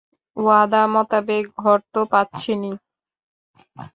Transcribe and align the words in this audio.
ওয়াদা 0.37 0.81
মোতাবেক, 0.93 1.45
ঘর 1.57 1.79
তো 1.93 2.01
পাচ্ছেনই। 2.11 2.73